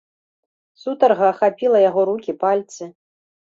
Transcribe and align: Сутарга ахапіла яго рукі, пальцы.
Сутарга 0.83 1.29
ахапіла 1.33 1.85
яго 1.89 2.09
рукі, 2.13 2.39
пальцы. 2.49 2.93